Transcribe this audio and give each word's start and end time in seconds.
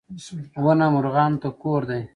•ونه 0.63 0.87
مرغانو 0.95 1.39
ته 1.41 1.49
کور 1.61 1.81
دی. 1.89 2.01